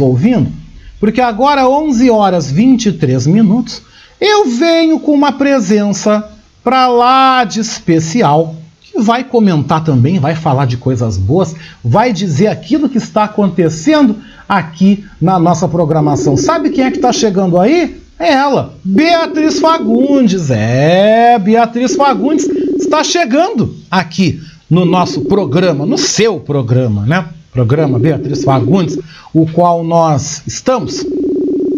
[0.00, 0.50] ouvindo,
[0.98, 3.82] porque agora 11 horas 23 minutos,
[4.20, 6.30] eu venho com uma presença
[6.62, 12.48] para lá de especial, que vai comentar também, vai falar de coisas boas, vai dizer
[12.48, 14.16] aquilo que está acontecendo
[14.48, 16.36] aqui na nossa programação.
[16.36, 18.00] Sabe quem é que está chegando aí?
[18.18, 20.50] É ela, Beatriz Fagundes.
[20.50, 22.46] É, Beatriz Fagundes
[22.78, 27.24] está chegando aqui no nosso programa, no seu programa, né?
[27.52, 28.98] Programa Beatriz Fagundes,
[29.34, 31.04] o qual nós estamos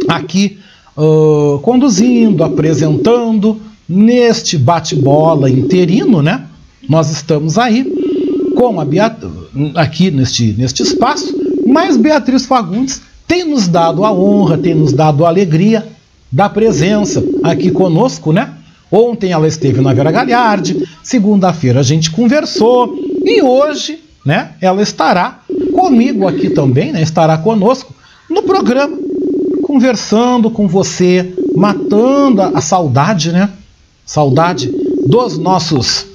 [0.09, 0.58] aqui
[0.96, 6.46] uh, conduzindo, apresentando neste bate-bola interino, né?
[6.89, 7.85] Nós estamos aí
[8.57, 9.17] com a Beat
[9.75, 11.35] aqui neste, neste espaço,
[11.67, 15.86] mas Beatriz Fagundes tem nos dado a honra, tem nos dado a alegria
[16.31, 18.53] da presença aqui conosco, né?
[18.90, 25.42] Ontem ela esteve na Vera Galhardi, segunda-feira a gente conversou e hoje, né, ela estará
[25.93, 27.03] comigo aqui também, né?
[27.03, 27.95] Estará conosco
[28.31, 28.96] no programa,
[29.63, 33.51] conversando com você, matando a saudade, né?
[34.07, 34.73] Saudade
[35.07, 36.07] dos nossos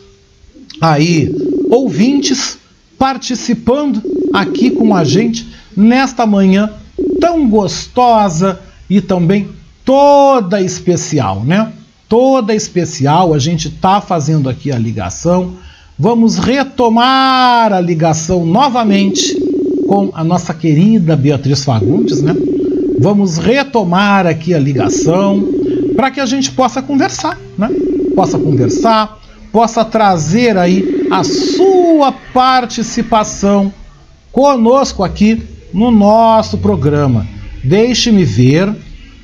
[0.82, 1.32] aí
[1.70, 2.58] ouvintes
[2.98, 4.02] participando
[4.34, 6.72] aqui com a gente nesta manhã
[7.22, 9.48] tão gostosa e também
[9.86, 11.72] toda especial, né?
[12.10, 15.54] Toda especial, a gente tá fazendo aqui a ligação.
[16.00, 19.47] Vamos retomar a ligação novamente
[19.88, 22.36] com a nossa querida Beatriz Fagundes, né?
[23.00, 25.48] Vamos retomar aqui a ligação
[25.96, 27.70] para que a gente possa conversar, né?
[28.14, 29.20] Possa conversar,
[29.52, 33.74] possa trazer aí a sua participação
[34.32, 35.42] conosco aqui
[35.74, 37.26] no nosso programa.
[37.64, 38.76] Deixe-me ver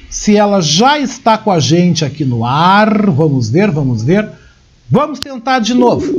[0.10, 3.10] se ela já está com a gente aqui no ar.
[3.12, 4.30] Vamos ver, vamos ver.
[4.90, 6.14] Vamos tentar de novo.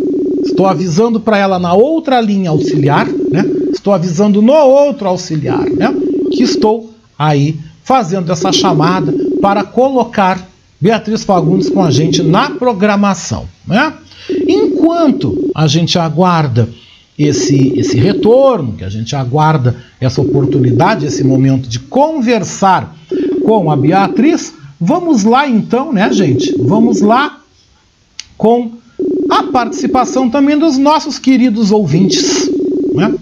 [0.45, 3.45] Estou avisando para ela na outra linha auxiliar, né?
[3.85, 5.95] Estou avisando no outro auxiliar, né?
[6.33, 10.49] Que estou aí fazendo essa chamada para colocar
[10.81, 13.47] Beatriz Fagundes com a gente na programação.
[13.67, 13.93] Né?
[14.49, 16.67] Enquanto a gente aguarda
[17.19, 22.97] esse, esse retorno, que a gente aguarda essa oportunidade, esse momento de conversar
[23.45, 26.57] com a Beatriz, vamos lá então, né, gente?
[26.59, 27.39] Vamos lá
[28.39, 28.79] com
[29.29, 32.51] a participação também dos nossos queridos ouvintes.
[32.95, 33.15] Né?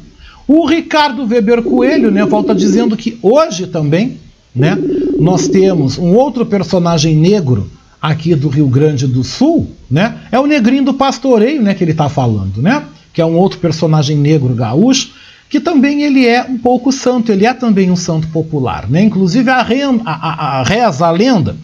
[0.47, 4.19] O Ricardo Weber Coelho né, volta dizendo que hoje também
[4.55, 4.77] né,
[5.19, 7.71] nós temos um outro personagem negro
[8.01, 10.17] aqui do Rio Grande do Sul, né?
[10.33, 12.83] É o Negrinho do Pastoreio, né, que ele está falando, né?
[13.13, 15.13] Que é um outro personagem negro gaúcho,
[15.49, 19.03] que também ele é um pouco santo, ele é também um santo popular, né?
[19.03, 21.57] Inclusive a, a, a, a reza, a lenda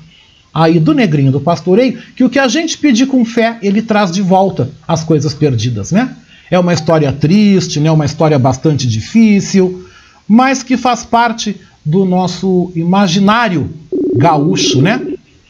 [0.55, 4.11] aí do Negrinho do Pastoreio, que o que a gente pedir com fé, ele traz
[4.11, 6.17] de volta as coisas perdidas, né?
[6.51, 7.91] É uma história triste, né?
[7.91, 9.87] Uma história bastante difícil,
[10.27, 13.71] mas que faz parte do nosso imaginário
[14.17, 15.01] gaúcho, né?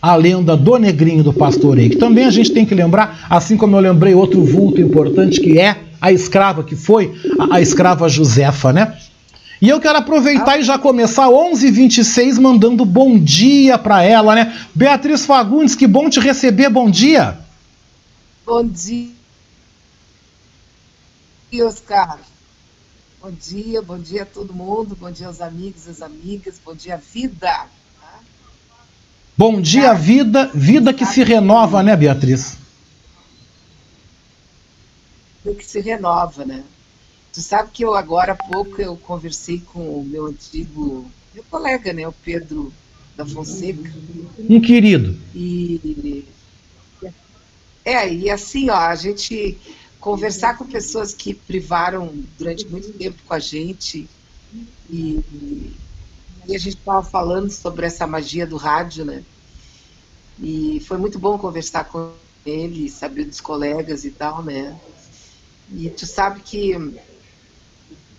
[0.01, 3.77] A lenda do Negrinho do Pastoreio, que também a gente tem que lembrar, assim como
[3.77, 8.73] eu lembrei outro vulto importante que é a escrava, que foi a, a escrava Josefa,
[8.73, 8.97] né?
[9.61, 14.55] E eu quero aproveitar e já começar 11:26 mandando bom dia para ela, né?
[14.73, 17.37] Beatriz Fagundes, que bom te receber, bom dia.
[18.47, 19.11] Bom dia,
[21.53, 22.21] Oscar.
[23.21, 26.75] Bom dia, bom dia a todo mundo, bom dia aos amigos e às amigas, bom
[26.75, 27.67] dia vida.
[29.37, 32.57] Bom dia, vida, vida que se renova, né, Beatriz?
[35.43, 36.63] Que se renova, né?
[37.33, 41.93] Tu sabe que eu agora há pouco eu conversei com o meu antigo, meu colega,
[41.93, 42.73] né, o Pedro
[43.17, 43.91] da Fonseca.
[44.39, 45.17] Um querido.
[45.35, 46.25] E
[47.85, 49.57] é, e assim, ó, a gente
[50.01, 54.09] conversar com pessoas que privaram durante muito tempo com a gente
[54.89, 55.77] e,
[56.47, 59.25] e a gente estava falando sobre essa magia do rádio, né?
[60.41, 62.13] E foi muito bom conversar com
[62.47, 64.79] ele, saber dos colegas e tal, né?
[65.71, 66.71] E tu sabe que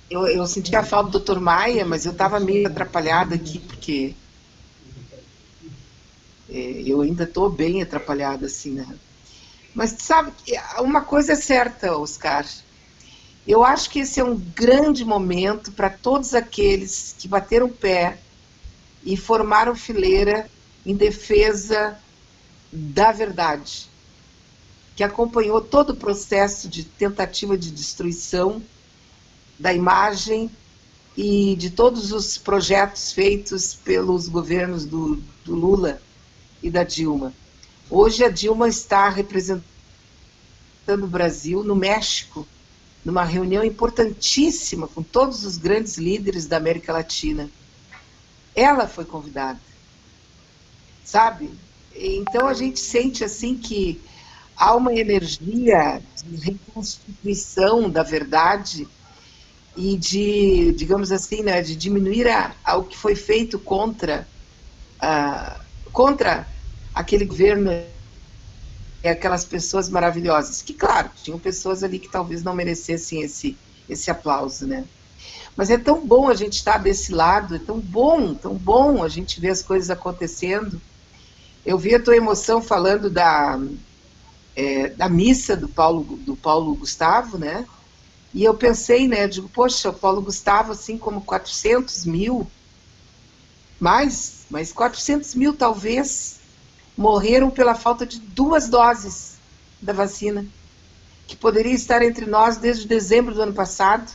[0.10, 1.40] eu, eu senti a falta do Dr.
[1.40, 4.16] Maia, mas eu estava meio atrapalhada aqui, porque
[6.50, 8.88] é, eu ainda estou bem atrapalhada, assim, né?
[9.74, 10.32] Mas sabe,
[10.80, 12.46] uma coisa é certa, Oscar.
[13.48, 18.20] Eu acho que esse é um grande momento para todos aqueles que bateram pé
[19.04, 20.50] e formaram fileira
[20.86, 21.98] em defesa
[22.72, 23.90] da verdade,
[24.96, 28.62] que acompanhou todo o processo de tentativa de destruição
[29.58, 30.50] da imagem
[31.18, 36.02] e de todos os projetos feitos pelos governos do, do Lula
[36.62, 37.34] e da Dilma.
[37.92, 39.64] Hoje a Dilma está representando
[41.02, 42.48] o Brasil no México,
[43.04, 47.50] numa reunião importantíssima com todos os grandes líderes da América Latina.
[48.56, 49.60] ela foi convidada.
[51.04, 51.50] Sabe?
[51.96, 54.00] Então a gente sente assim que
[54.56, 58.88] há uma energia de reconstituição da verdade
[59.76, 62.28] e de, digamos assim, né, de diminuir
[62.68, 64.28] o que foi feito contra,
[65.02, 65.60] uh,
[65.92, 66.48] contra
[67.00, 67.72] aquele governo
[69.02, 70.62] e aquelas pessoas maravilhosas.
[70.62, 73.58] Que, claro, tinham pessoas ali que talvez não merecessem esse,
[73.88, 74.84] esse aplauso, né?
[75.56, 79.08] Mas é tão bom a gente estar desse lado, é tão bom, tão bom a
[79.08, 80.82] gente ver as coisas acontecendo.
[81.66, 83.58] Eu vi a tua emoção falando da,
[84.54, 87.66] é, da missa do Paulo, do Paulo Gustavo, né?
[88.34, 89.26] E eu pensei, né?
[89.26, 92.46] Digo, poxa, o Paulo Gustavo, assim como 400 mil,
[93.80, 96.39] mais, mas 400 mil talvez,
[97.00, 99.38] morreram pela falta de duas doses
[99.82, 100.46] da vacina,
[101.26, 104.12] que poderia estar entre nós desde dezembro do ano passado,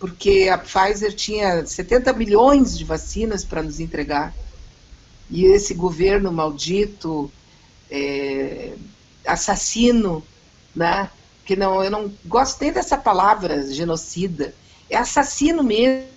[0.00, 4.34] porque a Pfizer tinha 70 milhões de vacinas para nos entregar.
[5.30, 7.30] E esse governo maldito,
[7.88, 8.74] é,
[9.24, 10.24] assassino,
[10.74, 11.08] né?
[11.44, 14.52] Que não, eu não gosto nem dessa palavra genocida.
[14.90, 16.08] É assassino mesmo,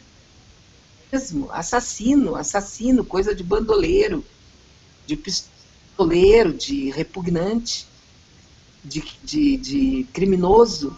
[1.51, 4.25] assassino, assassino, coisa de bandoleiro,
[5.05, 5.15] de
[6.01, 7.87] pistoleiro, de repugnante,
[8.83, 10.97] de, de, de criminoso.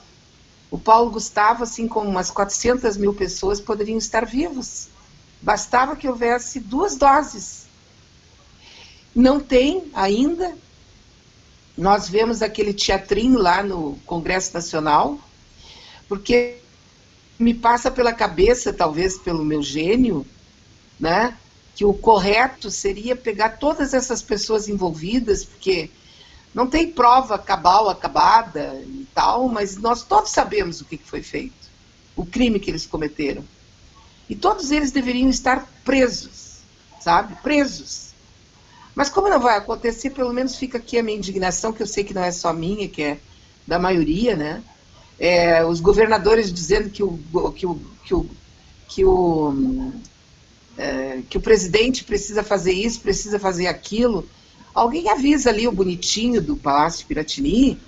[0.71, 4.87] O Paulo Gustavo, assim como umas 400 mil pessoas, poderiam estar vivos.
[5.41, 7.65] Bastava que houvesse duas doses.
[9.13, 10.55] Não tem ainda,
[11.77, 15.19] nós vemos aquele teatrinho lá no Congresso Nacional,
[16.07, 16.57] porque
[17.37, 20.25] me passa pela cabeça, talvez pelo meu gênio,
[20.99, 21.37] né,
[21.75, 25.89] que o correto seria pegar todas essas pessoas envolvidas, porque
[26.53, 31.53] não tem prova cabal acabada e tal, mas nós todos sabemos o que foi feito,
[32.15, 33.43] o crime que eles cometeram.
[34.29, 36.59] E todos eles deveriam estar presos,
[37.01, 37.35] sabe?
[37.41, 38.13] Presos.
[38.95, 42.03] Mas como não vai acontecer, pelo menos fica aqui a minha indignação, que eu sei
[42.03, 43.19] que não é só minha, que é
[43.65, 44.63] da maioria, né?
[45.19, 47.17] É, os governadores dizendo que o,
[47.55, 48.29] que o, que o,
[48.87, 49.93] que o,
[50.77, 54.27] é, que o presidente precisa fazer isso, precisa fazer aquilo.
[54.73, 57.79] Alguém avisa ali o bonitinho do Palácio Piratini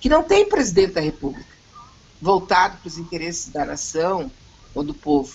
[0.00, 1.46] que não tem presidente da República
[2.20, 4.30] voltado para os interesses da nação
[4.74, 5.34] ou do povo.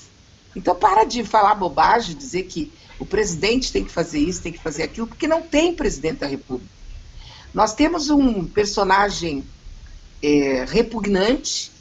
[0.56, 4.62] Então para de falar bobagem, dizer que o presidente tem que fazer isso, tem que
[4.62, 6.74] fazer aquilo, porque não tem presidente da República.
[7.54, 9.44] Nós temos um personagem
[10.22, 11.72] é, repugnante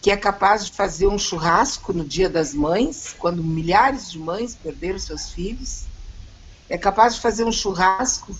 [0.00, 4.54] que é capaz de fazer um churrasco no Dia das Mães, quando milhares de mães
[4.54, 5.84] perderam seus filhos.
[6.68, 8.34] É capaz de fazer um churrasco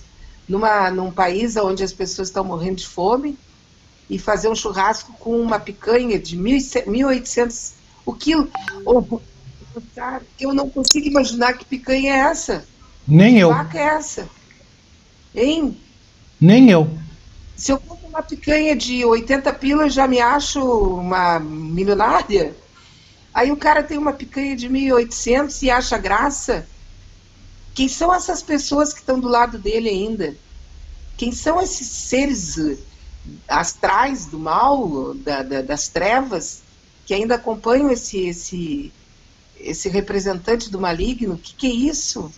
[0.49, 3.39] numa, num país onde as pessoas estão morrendo de fome
[4.09, 7.73] e fazer um churrasco com uma picanha de 1.800
[8.07, 8.51] o quilo.
[8.85, 9.23] Ou,
[10.39, 12.65] eu não consigo imaginar que picanha é essa.
[13.07, 13.49] Nem que eu.
[13.51, 14.29] Vaca é essa?
[15.35, 15.79] Hein?
[16.41, 16.91] Nem eu.
[17.57, 17.79] Se eu
[18.11, 22.55] uma picanha de 80 pilas, já me acho uma milionária.
[23.33, 26.67] Aí o cara tem uma picanha de 1.800 e acha graça.
[27.73, 30.37] Quem são essas pessoas que estão do lado dele ainda?
[31.17, 32.79] Quem são esses seres
[33.47, 36.63] astrais do mal, da, da, das trevas,
[37.07, 38.93] que ainda acompanham esse, esse,
[39.57, 42.33] esse representante do maligno, o que, que é isso?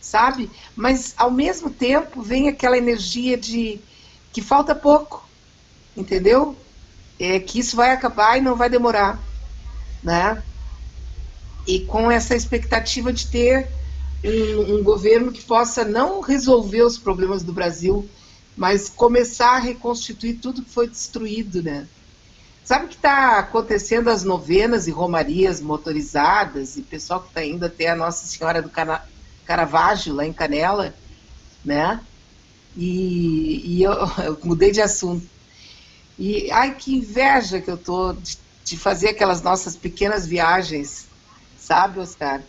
[0.00, 0.50] Sabe?
[0.74, 3.78] Mas ao mesmo tempo vem aquela energia de
[4.32, 5.26] que falta pouco,
[5.96, 6.56] entendeu?
[7.18, 9.18] É que isso vai acabar e não vai demorar,
[10.02, 10.42] né?
[11.66, 13.68] E com essa expectativa de ter
[14.24, 18.08] um, um governo que possa não resolver os problemas do Brasil,
[18.56, 21.86] mas começar a reconstituir tudo que foi destruído, né?
[22.64, 27.88] Sabe que está acontecendo as novenas e romarias motorizadas e pessoal que está indo até
[27.88, 28.70] a Nossa Senhora do
[29.46, 30.94] Caravaggio, lá em Canela,
[31.64, 31.98] né?
[32.76, 33.92] E, e eu,
[34.24, 35.26] eu, mudei de assunto.
[36.18, 41.06] E ai que inveja que eu tô de, de fazer aquelas nossas pequenas viagens,
[41.56, 42.40] sabe, Oscar?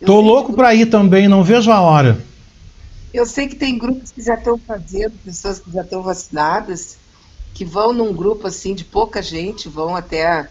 [0.00, 2.24] Eu tô louco para ir também, não vejo a hora.
[3.12, 6.98] Eu sei que tem grupos que já estão fazendo, pessoas que já estão vacinadas
[7.58, 10.48] que vão num grupo assim de pouca gente, vão até a,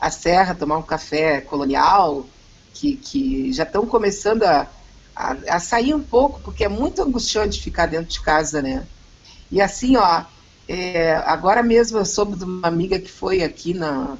[0.00, 2.26] a serra tomar um café colonial,
[2.74, 4.66] que, que já estão começando a,
[5.16, 8.84] a, a, sair um pouco, porque é muito angustiante ficar dentro de casa, né?
[9.50, 10.22] E assim, ó,
[10.68, 14.16] é, agora mesmo eu soube de uma amiga que foi aqui na,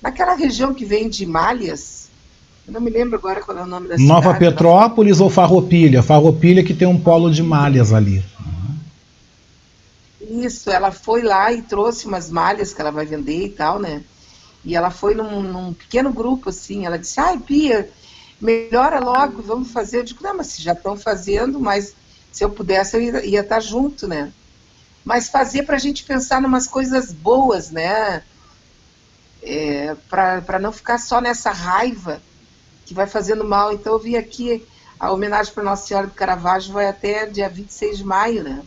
[0.00, 2.08] naquela região que vem de Malhas,
[2.68, 6.02] eu não me lembro agora qual é o nome da Nova cidade, Petrópolis ou Farroupilha?
[6.02, 8.22] Farroupilha que tem um polo de malhas ali.
[10.20, 14.02] Isso, ela foi lá e trouxe umas malhas que ela vai vender e tal, né?
[14.62, 17.88] E ela foi num, num pequeno grupo, assim, ela disse, ai, Pia,
[18.40, 19.98] melhora logo, vamos fazer.
[19.98, 21.94] Eu digo, não, mas se já estão fazendo, mas
[22.32, 24.32] se eu pudesse eu ia, ia estar junto, né?
[25.04, 28.22] Mas fazer para a gente pensar em umas coisas boas, né?
[29.42, 32.20] É, para não ficar só nessa raiva
[32.84, 33.72] que vai fazendo mal.
[33.72, 34.66] Então eu vi aqui
[34.98, 38.62] a homenagem para Nossa Senhora do Caravaggio vai até dia 26 de maio, né?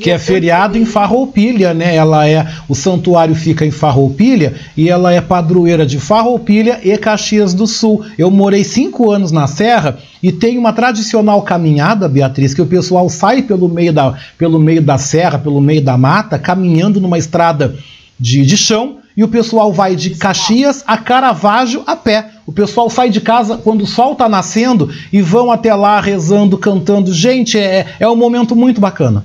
[0.00, 1.96] Que é feriado em Farroupilha, né?
[1.96, 7.54] Ela é o santuário fica em Farroupilha e ela é padroeira de Farroupilha e Caxias
[7.54, 8.04] do Sul.
[8.18, 13.08] Eu morei cinco anos na Serra e tem uma tradicional caminhada, Beatriz, que o pessoal
[13.08, 17.74] sai pelo meio da, pelo meio da serra, pelo meio da mata, caminhando numa estrada
[18.20, 22.30] de, de chão e o pessoal vai de Caxias a Caravaggio a pé.
[22.46, 26.58] O pessoal sai de casa quando o sol está nascendo e vão até lá rezando,
[26.58, 27.12] cantando.
[27.14, 29.24] Gente, é, é um momento muito bacana.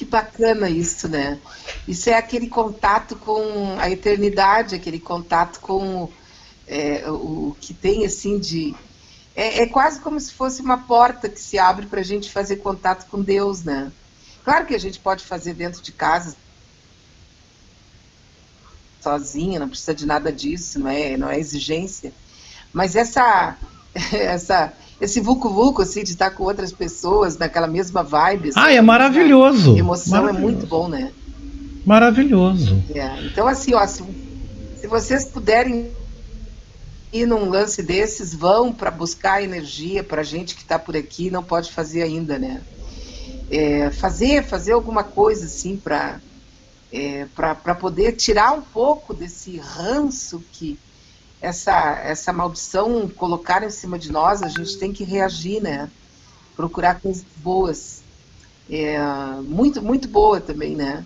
[0.00, 1.38] Que bacana isso, né?
[1.86, 6.10] Isso é aquele contato com a eternidade, aquele contato com
[6.66, 8.74] é, o que tem assim de.
[9.36, 12.56] É, é, quase como se fosse uma porta que se abre para a gente fazer
[12.56, 13.92] contato com Deus, né?
[14.42, 16.34] Claro que a gente pode fazer dentro de casa
[19.02, 22.10] sozinha, não precisa de nada disso, não é, não é exigência.
[22.72, 23.54] Mas essa,
[24.10, 28.50] essa esse vulco-vulco, assim, de estar com outras pessoas naquela mesma vibe.
[28.50, 29.76] Assim, ah, é maravilhoso.
[29.76, 30.38] emoção maravilhoso.
[30.38, 31.12] é muito bom, né?
[31.86, 32.82] Maravilhoso.
[32.94, 34.04] É, então, assim, ó, se,
[34.78, 35.90] se vocês puderem
[37.12, 41.42] ir num lance desses, vão para buscar energia para gente que está por aqui não
[41.42, 42.60] pode fazer ainda, né?
[43.50, 46.20] É, fazer, fazer alguma coisa assim para
[46.92, 50.78] é, para poder tirar um pouco desse ranço que
[51.40, 55.90] essa, essa maldição colocar em cima de nós, a gente tem que reagir, né?
[56.54, 58.02] Procurar coisas boas.
[58.68, 58.98] É,
[59.42, 61.04] muito, muito boa também, né?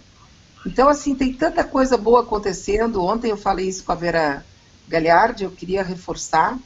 [0.66, 3.02] Então, assim, tem tanta coisa boa acontecendo.
[3.02, 4.44] Ontem eu falei isso com a Vera
[4.88, 6.58] Galhardi, eu queria reforçar.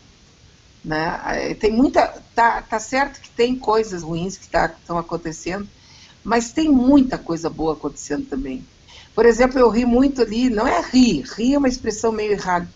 [0.84, 1.20] Né?
[1.26, 2.06] É, tem muita.
[2.34, 5.68] Tá, tá certo que tem coisas ruins que tá, estão acontecendo,
[6.24, 8.64] mas tem muita coisa boa acontecendo também.
[9.14, 12.68] Por exemplo, eu ri muito ali, não é rir, rir é uma expressão meio errada,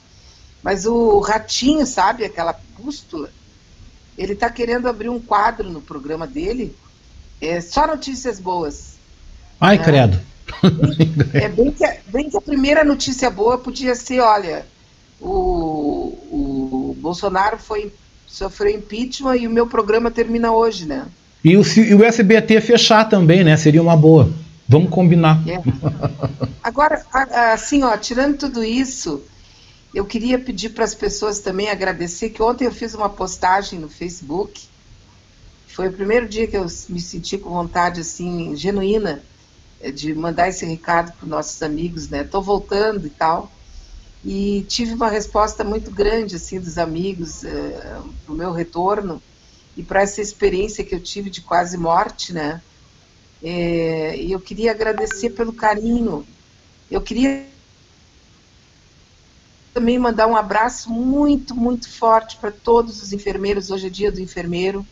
[0.63, 3.31] mas o Ratinho, sabe, aquela pústula,
[4.17, 6.75] ele está querendo abrir um quadro no programa dele,
[7.41, 8.95] é só notícias boas.
[9.61, 10.21] Ai, é, credo.
[11.33, 14.67] É bem que, bem que a primeira notícia boa podia ser, olha,
[15.21, 17.93] o, o Bolsonaro foi,
[18.27, 21.07] sofreu impeachment e o meu programa termina hoje, né?
[21.45, 23.57] E o, e o SBT fechar também, né?
[23.57, 24.31] Seria uma boa.
[24.69, 25.43] Vamos combinar.
[25.49, 25.61] É.
[26.63, 27.03] Agora,
[27.53, 29.23] assim, ó, tirando tudo isso,
[29.95, 33.89] eu queria pedir para as pessoas também agradecer que ontem eu fiz uma postagem no
[33.89, 34.69] Facebook.
[35.69, 39.23] Foi o primeiro dia que eu me senti com vontade assim genuína
[39.81, 42.23] eh, de mandar esse recado para nossos amigos, né?
[42.23, 43.53] Estou voltando e tal.
[44.25, 49.21] E tive uma resposta muito grande assim dos amigos é, para o meu retorno
[49.77, 52.63] e para essa experiência que eu tive de quase morte, né?
[53.43, 56.25] É, e eu queria agradecer pelo carinho.
[56.91, 57.52] Eu queria
[59.73, 63.71] também mandar um abraço muito, muito forte para todos os enfermeiros.
[63.71, 64.87] Hoje é dia do enfermeiro.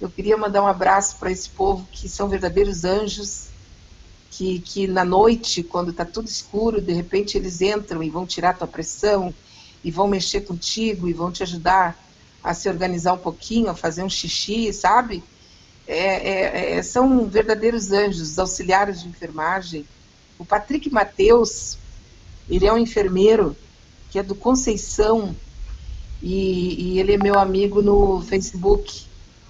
[0.00, 3.48] Eu queria mandar um abraço para esse povo que são verdadeiros anjos,
[4.30, 8.56] que, que na noite, quando está tudo escuro, de repente eles entram e vão tirar
[8.56, 9.34] tua pressão,
[9.82, 11.98] e vão mexer contigo, e vão te ajudar
[12.44, 15.24] a se organizar um pouquinho, a fazer um xixi, sabe?
[15.86, 19.84] É, é, é, são verdadeiros anjos, os auxiliares de enfermagem.
[20.38, 21.78] O Patrick Mateus,
[22.48, 23.56] ele é um enfermeiro
[24.16, 25.36] que é do Conceição,
[26.22, 29.04] e, e ele é meu amigo no Facebook.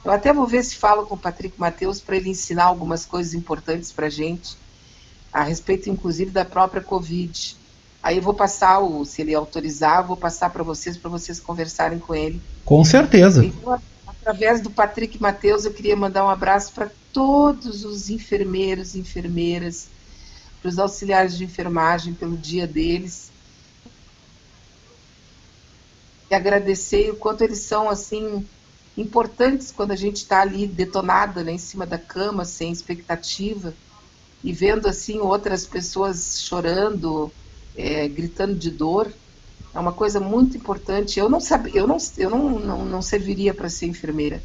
[0.05, 3.33] Eu até vou ver se falo com o Patrick Mateus para ele ensinar algumas coisas
[3.33, 4.57] importantes para a gente,
[5.33, 7.57] a respeito inclusive da própria Covid.
[8.03, 12.01] Aí eu vou passar, o, se ele autorizar, vou passar para vocês, para vocês conversarem
[12.01, 12.43] com ele.
[12.65, 13.45] Com certeza.
[13.45, 18.99] Então, através do Patrick Mateus, eu queria mandar um abraço para todos os enfermeiros e
[18.99, 19.87] enfermeiras,
[20.61, 23.36] para os auxiliares de enfermagem pelo dia deles
[26.31, 28.47] e agradecer o quanto eles são assim
[28.97, 33.75] importantes quando a gente está ali detonada né, em cima da cama, sem expectativa,
[34.43, 37.31] e vendo assim outras pessoas chorando,
[37.77, 39.13] é, gritando de dor.
[39.75, 41.19] É uma coisa muito importante.
[41.19, 44.43] Eu não sabia, eu não, eu não, não, não serviria para ser enfermeira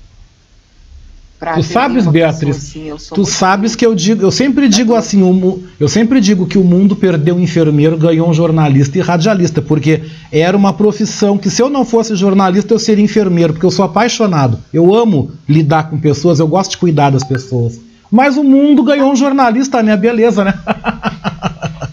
[1.55, 5.87] tu sabes, Beatriz, assim, tu sabes que eu digo, eu sempre digo assim, o, eu
[5.87, 10.55] sempre digo que o mundo perdeu um enfermeiro, ganhou um jornalista e radialista, porque era
[10.55, 14.59] uma profissão que se eu não fosse jornalista eu seria enfermeiro, porque eu sou apaixonado,
[14.71, 17.79] eu amo lidar com pessoas, eu gosto de cuidar das pessoas.
[18.11, 19.95] Mas o mundo ganhou um jornalista, né?
[19.97, 20.53] Beleza, né?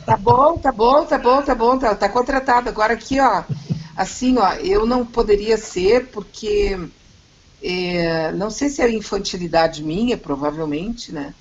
[0.04, 2.70] Tá bom, tá bom, tá bom, tá bom, tá, tá contratado.
[2.70, 3.42] Agora aqui, ó,
[3.98, 6.78] Assim, ó, eu não poderia ser porque
[7.62, 11.34] é, não sei se é infantilidade minha, provavelmente, né?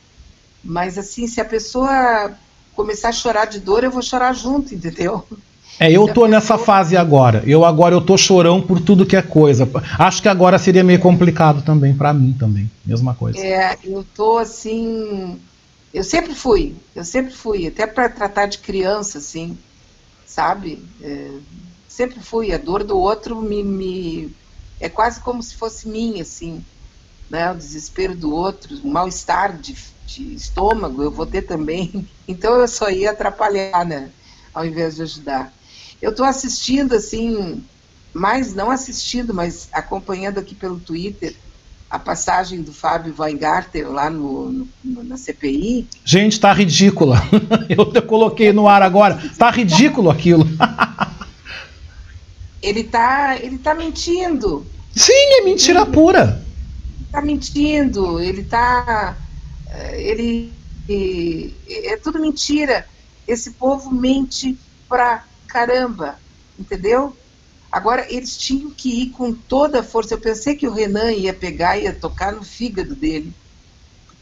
[0.63, 2.31] Mas assim, se a pessoa
[2.75, 5.23] começar a chorar de dor, eu vou chorar junto, entendeu?
[5.79, 7.43] É, eu tô nessa fase agora.
[7.45, 9.69] Eu agora eu tô chorão por tudo que é coisa.
[9.99, 13.37] Acho que agora seria meio complicado também para mim também, mesma coisa.
[13.39, 15.39] É, eu tô assim,
[15.93, 19.57] eu sempre fui, eu sempre fui, até para tratar de criança assim,
[20.25, 20.83] sabe?
[21.01, 21.29] É,
[21.87, 22.51] sempre fui.
[22.51, 24.31] A dor do outro me, me
[24.79, 26.63] é quase como se fosse minha, assim,
[27.29, 27.51] né?
[27.51, 32.07] O desespero do outro, o mal-estar de, de estômago, eu vou ter também.
[32.29, 34.09] Então eu só ia atrapalhar, né?
[34.53, 35.53] Ao invés de ajudar.
[36.01, 37.63] Eu estou assistindo, assim,
[38.13, 41.33] mais não assistindo, mas acompanhando aqui pelo Twitter
[41.89, 45.87] a passagem do Fábio Weingarten lá no, no, na CPI.
[46.03, 47.21] Gente, tá ridícula.
[47.69, 49.17] Eu coloquei no ar agora.
[49.37, 50.45] Tá ridículo aquilo.
[52.61, 54.65] ele tá, ele tá mentindo.
[54.95, 56.45] Sim, é mentira ele, pura.
[57.11, 59.17] Tá mentindo, ele tá.
[59.69, 60.53] Eh, ele.
[61.67, 62.87] É tudo mentira.
[63.27, 66.17] Esse povo mente pra caramba,
[66.57, 67.15] entendeu?
[67.71, 70.13] Agora, eles tinham que ir com toda a força.
[70.13, 73.33] Eu pensei que o Renan ia pegar e ia tocar no fígado dele.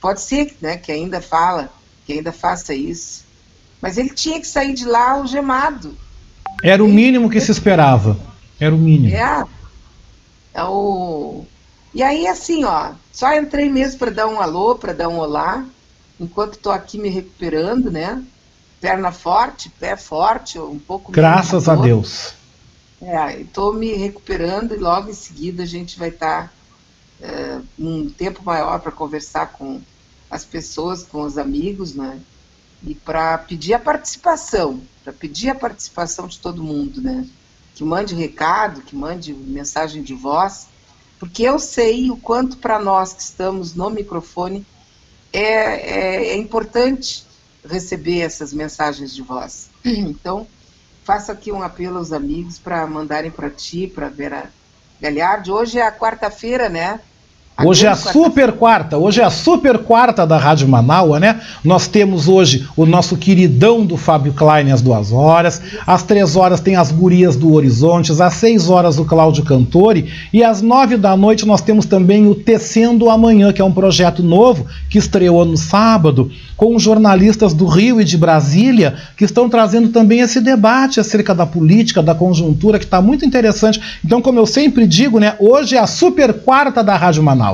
[0.01, 1.71] Pode ser né, que ainda fala,
[2.05, 3.23] que ainda faça isso.
[3.81, 5.95] Mas ele tinha que sair de lá algemado.
[6.67, 8.17] Era o mínimo que se esperava.
[8.59, 9.15] Era o mínimo.
[9.15, 9.43] É.
[10.53, 11.45] é o...
[11.93, 15.63] E aí, assim, ó, só entrei mesmo para dar um alô, para dar um olá,
[16.19, 18.21] enquanto estou aqui me recuperando, né?
[18.85, 21.11] perna forte, pé forte, um pouco.
[21.11, 22.33] Graças a Deus.
[23.01, 28.07] É, estou me recuperando e logo em seguida a gente vai estar tá, é, um
[28.07, 29.81] tempo maior para conversar com
[30.29, 32.19] as pessoas, com os amigos, né?
[32.85, 37.27] E para pedir a participação, para pedir a participação de todo mundo, né?
[37.73, 40.67] Que mande recado, que mande mensagem de voz,
[41.19, 44.65] porque eu sei o quanto para nós que estamos no microfone
[45.33, 47.25] é, é, é importante
[47.67, 49.69] receber essas mensagens de voz.
[49.83, 50.47] Então,
[51.03, 54.51] faço aqui um apelo aos amigos para mandarem para ti, para Vera
[54.99, 55.51] Galhardi.
[55.51, 56.99] Hoje é a quarta-feira, né?
[57.63, 61.39] Hoje é a super quarta, hoje é a super quarta da Rádio Manaua, né?
[61.63, 66.59] Nós temos hoje o nosso queridão do Fábio Klein às duas horas, às três horas
[66.59, 71.15] tem as gurias do Horizontes, às seis horas o Cláudio Cantori e às nove da
[71.15, 75.55] noite nós temos também o Tecendo Amanhã, que é um projeto novo que estreou no
[75.55, 81.33] sábado com jornalistas do Rio e de Brasília que estão trazendo também esse debate acerca
[81.33, 83.81] da política, da conjuntura, que está muito interessante.
[84.03, 85.35] Então, como eu sempre digo, né?
[85.39, 87.44] Hoje é a super quarta da Rádio Manaus.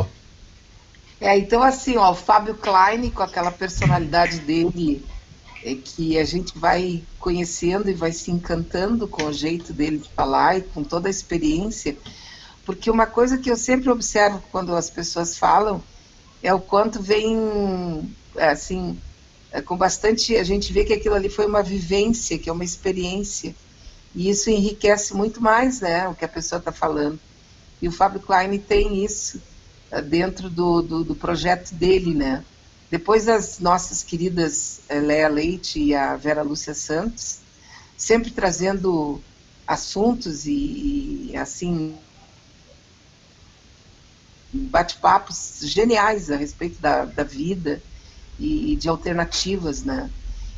[1.21, 5.05] É, então assim, ó, o Fábio Klein, com aquela personalidade dele,
[5.63, 10.09] é, que a gente vai conhecendo e vai se encantando com o jeito dele de
[10.09, 11.95] falar e com toda a experiência,
[12.65, 15.83] porque uma coisa que eu sempre observo quando as pessoas falam
[16.41, 17.37] é o quanto vem,
[18.35, 18.99] é, assim,
[19.51, 22.63] é, com bastante, a gente vê que aquilo ali foi uma vivência, que é uma
[22.63, 23.55] experiência,
[24.15, 27.19] e isso enriquece muito mais, né, o que a pessoa está falando.
[27.79, 29.39] E o Fábio Klein tem isso
[29.99, 32.45] dentro do, do, do, projeto dele, né?
[32.89, 37.39] Depois as nossas queridas eh, Léa Leite e a Vera Lúcia Santos,
[37.97, 39.21] sempre trazendo
[39.67, 41.97] assuntos e, e assim,
[44.53, 47.81] bate-papos geniais a respeito da, da vida
[48.39, 50.09] e, e de alternativas, né?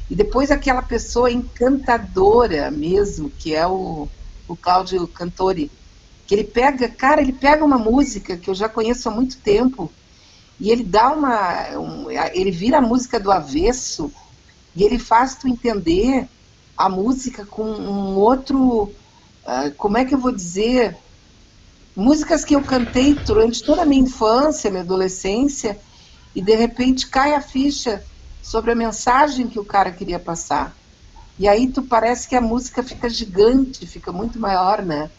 [0.10, 4.08] E depois aquela pessoa encantadora mesmo, que é o,
[4.48, 5.72] o Cláudio Cantori,
[6.26, 9.92] que ele pega, cara, ele pega uma música que eu já conheço há muito tempo
[10.60, 14.12] e ele dá uma, um, ele vira a música do avesso
[14.76, 16.28] e ele faz tu entender
[16.78, 20.98] a música com um outro, uh, como é que eu vou dizer,
[21.96, 25.78] músicas que eu cantei durante toda a minha infância, minha adolescência
[26.36, 28.04] e de repente cai a ficha
[28.42, 30.76] sobre a mensagem que o cara queria passar.
[31.38, 35.10] E aí tu parece que a música fica gigante, fica muito maior, né?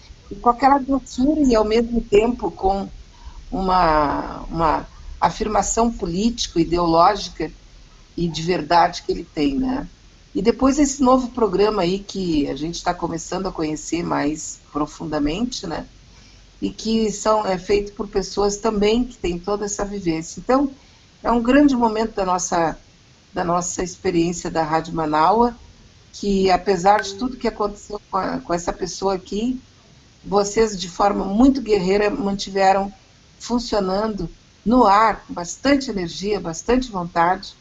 [0.40, 2.88] Com aquela doçura e ao mesmo tempo com
[3.50, 4.88] uma, uma
[5.20, 7.50] afirmação político, ideológica
[8.16, 9.88] e de verdade que ele tem, né?
[10.34, 15.66] E depois esse novo programa aí que a gente está começando a conhecer mais profundamente,
[15.66, 15.86] né?
[16.60, 20.40] E que são, é feito por pessoas também que têm toda essa vivência.
[20.40, 20.70] Então,
[21.22, 22.76] é um grande momento da nossa,
[23.32, 25.56] da nossa experiência da Rádio Manaua,
[26.12, 29.60] que apesar de tudo que aconteceu com, a, com essa pessoa aqui,
[30.24, 32.92] vocês, de forma muito guerreira, mantiveram
[33.38, 34.28] funcionando
[34.64, 37.54] no ar, com bastante energia, bastante vontade.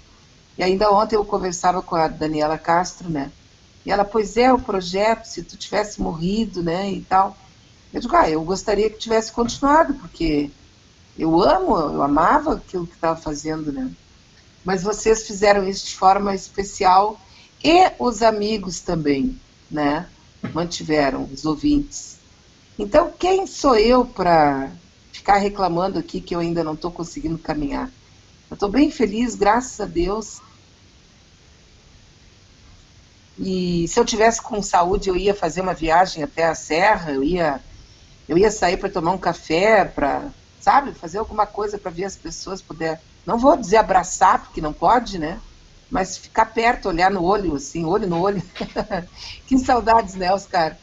[0.58, 3.32] E ainda ontem eu conversava com a Daniela Castro, né?
[3.86, 7.36] E ela, pois é, o projeto, se tu tivesse morrido, né, e tal.
[7.94, 10.50] Eu digo, ah, eu gostaria que tivesse continuado, porque
[11.18, 13.92] eu amo, eu amava aquilo que estava fazendo, né?
[14.64, 17.20] Mas vocês fizeram isso de forma especial
[17.64, 20.08] e os amigos também, né?
[20.54, 22.13] Mantiveram, os ouvintes.
[22.78, 24.72] Então, quem sou eu para
[25.12, 27.90] ficar reclamando aqui que eu ainda não estou conseguindo caminhar?
[28.50, 30.42] Eu estou bem feliz, graças a Deus.
[33.38, 37.24] E se eu tivesse com saúde, eu ia fazer uma viagem até a serra, eu
[37.24, 37.60] ia,
[38.28, 42.16] eu ia sair para tomar um café, para, sabe, fazer alguma coisa para ver as
[42.16, 43.00] pessoas poder.
[43.26, 45.40] Não vou dizer abraçar, porque não pode, né?
[45.90, 48.42] Mas ficar perto, olhar no olho, assim, olho no olho.
[49.48, 50.78] que saudades, né, Oscar?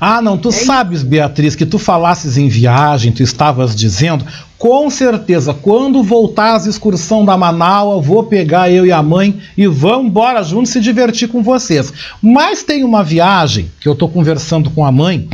[0.00, 4.24] Ah, não, tu é sabes, Beatriz, que tu falasses em viagem, tu estavas dizendo,
[4.58, 9.66] com certeza, quando voltar às excursão da Manaus, vou pegar eu e a mãe e
[9.66, 11.92] vamos embora juntos se divertir com vocês.
[12.20, 15.28] Mas tem uma viagem que eu estou conversando com a mãe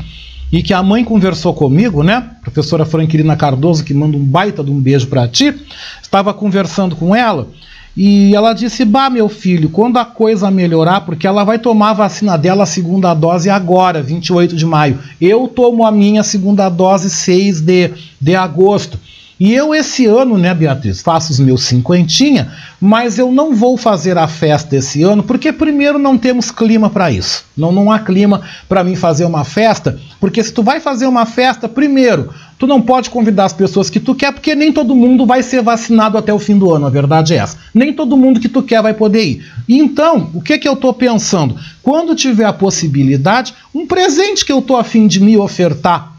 [0.50, 2.30] e que a mãe conversou comigo, né?
[2.42, 5.54] Professora Franquilina Cardoso, que manda um baita de um beijo para ti,
[6.02, 7.48] estava conversando com ela
[8.00, 11.94] e ela disse: Bah, meu filho, quando a coisa melhorar, porque ela vai tomar a
[11.94, 15.00] vacina dela, a segunda dose, agora, 28 de maio.
[15.20, 19.00] Eu tomo a minha segunda dose 6 de, de agosto.
[19.40, 24.18] E eu, esse ano, né, Beatriz, faço os meus cinquentinha, mas eu não vou fazer
[24.18, 27.44] a festa esse ano, porque primeiro não temos clima para isso.
[27.56, 31.24] Não, não há clima para mim fazer uma festa, porque se tu vai fazer uma
[31.24, 35.24] festa, primeiro, tu não pode convidar as pessoas que tu quer, porque nem todo mundo
[35.24, 37.58] vai ser vacinado até o fim do ano, a verdade é essa.
[37.72, 39.46] Nem todo mundo que tu quer vai poder ir.
[39.68, 41.54] Então, o que que eu tô pensando?
[41.80, 46.17] Quando tiver a possibilidade, um presente que eu tô afim de me ofertar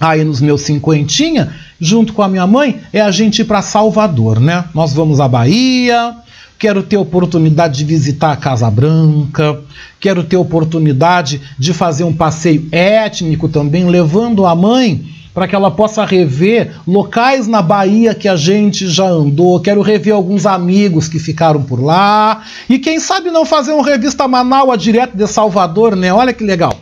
[0.00, 4.40] aí nos meus cinquentinha, junto com a minha mãe, é a gente ir para Salvador,
[4.40, 4.64] né?
[4.74, 6.14] Nós vamos à Bahia,
[6.58, 9.60] quero ter oportunidade de visitar a Casa Branca,
[10.00, 15.70] quero ter oportunidade de fazer um passeio étnico também, levando a mãe para que ela
[15.70, 19.60] possa rever locais na Bahia que a gente já andou.
[19.60, 22.42] Quero rever alguns amigos que ficaram por lá.
[22.68, 26.12] E quem sabe não fazer uma revista Manaus direto de Salvador, né?
[26.12, 26.74] Olha que legal.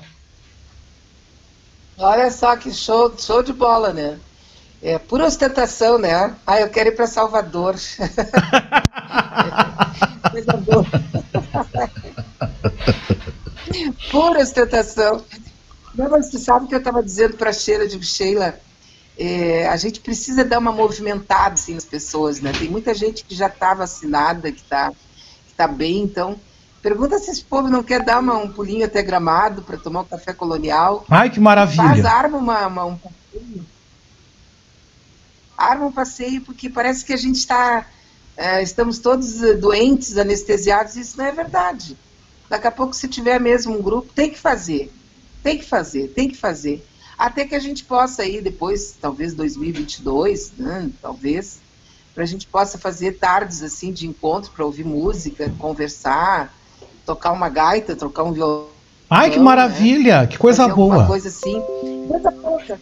[1.99, 4.19] Olha só que show, show de bola, né?
[4.81, 6.37] É pura ostentação, né?
[6.47, 7.75] Ah, eu quero ir para Salvador.
[10.31, 10.87] Coisa boa.
[14.13, 15.25] pura ostentação.
[15.95, 18.57] Não, mas sabe que eu estava dizendo para a Sheila, de Sheila,
[19.19, 22.53] é, a gente precisa dar uma movimentada assim, nas pessoas, né?
[22.53, 26.39] Tem muita gente que já está vacinada, que está que tá bem, então
[26.83, 30.05] Pergunta se esse povo não quer dar uma, um pulinho até gramado para tomar um
[30.05, 31.05] café colonial.
[31.11, 31.83] Ai, que maravilha!
[31.83, 33.67] Faz, arma uma, uma, um passeio.
[35.57, 37.87] Arma um passeio, porque parece que a gente está.
[38.37, 41.97] É, estamos todos doentes, anestesiados, e isso não é verdade.
[42.49, 44.93] Daqui a pouco, se tiver mesmo um grupo, tem que fazer.
[45.43, 46.87] Tem que fazer, tem que fazer.
[47.19, 51.59] Até que a gente possa ir depois, talvez 2022, né, talvez,
[52.15, 56.55] para a gente possa fazer tardes assim de encontro para ouvir música, conversar,
[57.09, 58.67] tocar uma gaita, tocar um violão.
[59.09, 60.21] Ai, que maravilha!
[60.21, 60.27] Né?
[60.27, 61.07] Que coisa Fazer boa!
[61.07, 61.63] coisa assim.
[62.07, 62.81] Coisa pouca.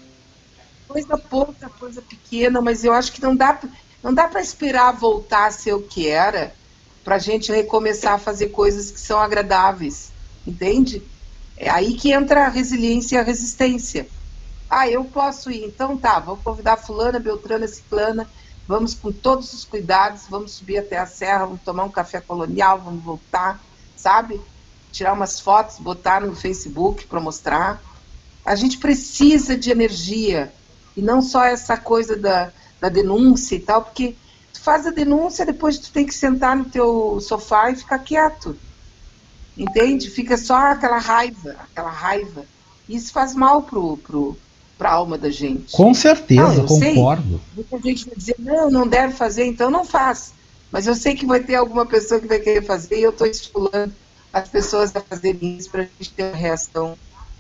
[0.89, 3.57] Coisa pouca, coisa pequena, mas eu acho que não dá,
[4.03, 6.53] não dá para esperar voltar a ser o que era
[7.05, 10.11] para a gente recomeçar a fazer coisas que são agradáveis.
[10.45, 11.01] Entende?
[11.57, 14.09] É aí que entra a resiliência e a resistência.
[14.69, 18.29] Ah, eu posso ir, então tá, vou convidar fulana, beltrana, ciclana,
[18.67, 22.81] vamos com todos os cuidados, vamos subir até a serra, vamos tomar um café colonial,
[22.85, 23.61] vamos voltar,
[23.97, 24.41] sabe?
[24.93, 27.83] Tirar umas fotos, botar no Facebook para mostrar.
[28.45, 30.53] A gente precisa de energia
[30.97, 34.15] e não só essa coisa da, da denúncia e tal, porque
[34.53, 38.57] tu faz a denúncia, depois tu tem que sentar no teu sofá e ficar quieto.
[39.57, 40.11] Entende?
[40.11, 42.45] Fica só aquela raiva, aquela raiva.
[42.89, 44.37] Isso faz mal pro, pro,
[44.77, 45.73] pra alma da gente.
[45.73, 47.41] Com certeza, não, concordo.
[47.55, 50.33] Sei, muita gente vai dizer, não, não deve fazer, então não faz.
[50.71, 53.27] Mas eu sei que vai ter alguma pessoa que vai querer fazer e eu estou
[53.27, 53.93] estimulando
[54.33, 56.99] as pessoas a fazerem isso para a gente ter uma reação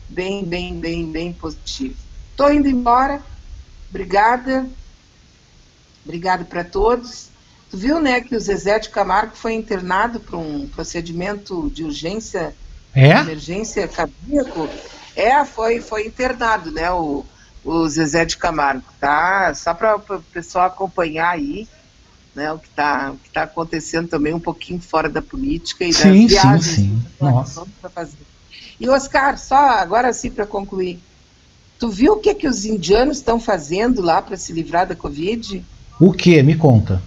[0.08, 1.94] bem, bem, bem, bem positiva.
[2.30, 3.22] Estou indo embora.
[3.90, 4.66] Obrigada.
[6.04, 7.28] Obrigado para todos.
[7.70, 12.54] Tu viu, né, que o Zezé de Camargo foi internado para um procedimento de urgência,
[12.94, 13.10] é?
[13.10, 14.68] emergência cardíaco?
[15.16, 17.24] É, foi, foi internado, né, o,
[17.64, 19.52] o Zezé de Camargo, tá?
[19.54, 21.66] Só para o pessoal acompanhar aí
[22.36, 26.30] né, o que está tá acontecendo também um pouquinho fora da política e sim, das
[26.30, 26.64] viagens.
[26.64, 27.66] Sim, sim, Nossa.
[27.92, 28.18] Fazer.
[28.78, 31.00] E Oscar, só agora sim para concluir,
[31.78, 35.64] tu viu o que que os indianos estão fazendo lá para se livrar da Covid?
[35.98, 36.42] O que?
[36.42, 37.02] Me conta.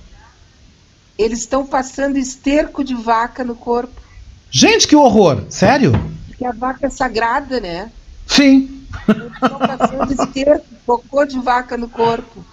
[1.17, 4.01] Eles estão passando esterco de vaca no corpo.
[4.49, 5.43] Gente, que horror!
[5.49, 5.91] Sério?
[6.39, 7.91] porque a vaca é sagrada, né?
[8.25, 8.87] Sim.
[9.33, 12.45] Estão passando esterco, cocô de vaca no corpo.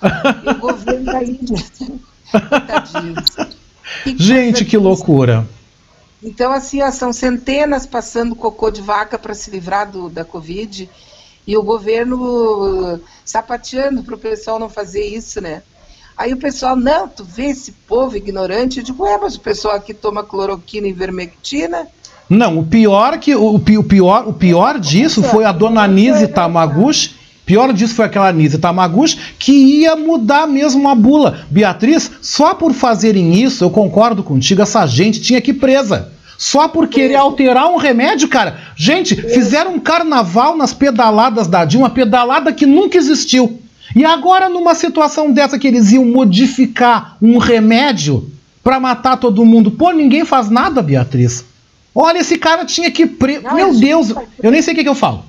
[0.44, 1.64] E o governo da Índia.
[4.02, 5.46] Que Gente, que loucura.
[6.22, 10.88] Então, assim, ó, são centenas passando cocô de vaca para se livrar do, da Covid
[11.46, 15.62] e o governo sapateando para o pessoal não fazer isso, né?
[16.16, 18.78] Aí o pessoal, não, tu vê esse povo ignorante?
[18.78, 21.86] Eu digo, é, mas o pessoal aqui toma cloroquina e vermectina.
[22.28, 27.14] Não, o pior que o, o pior, o pior disso foi a dona Nise Tamaguchi.
[27.46, 31.46] Pior disso foi aquela Nise Tamaguchi que ia mudar mesmo a bula.
[31.48, 36.12] Beatriz, só por fazerem isso, eu concordo contigo, essa gente tinha que ir presa.
[36.37, 38.59] Só por querer alterar um remédio, cara.
[38.76, 43.61] Gente, fizeram um carnaval nas pedaladas da Dilma, pedalada que nunca existiu.
[43.94, 48.30] E agora, numa situação dessa que eles iam modificar um remédio
[48.62, 51.44] para matar todo mundo, pô, ninguém faz nada, Beatriz.
[51.94, 53.06] Olha, esse cara tinha que.
[53.06, 53.38] Pre...
[53.38, 55.24] Não, Meu Deus, eu nem sei o que, que eu falo.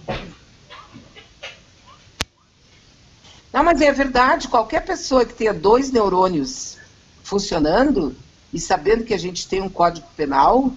[3.57, 6.77] Não, mas é verdade, qualquer pessoa que tenha dois neurônios
[7.23, 8.15] funcionando
[8.53, 10.71] e sabendo que a gente tem um código penal,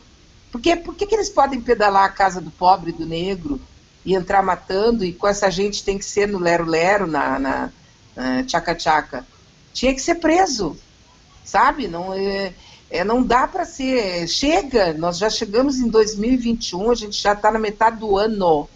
[0.51, 3.61] porque por que, que eles podem pedalar a casa do pobre, do negro,
[4.03, 7.71] e entrar matando, e com essa gente tem que ser no lero-lero, na, na,
[8.17, 9.27] na tchaca-tchaca?
[9.75, 10.75] Tinha que ser preso,
[11.45, 11.87] sabe?
[11.87, 12.55] Não, é,
[12.91, 14.27] é não dá para ser.
[14.27, 18.67] Chega, nós já chegamos em 2021, a gente já está na metade do ano.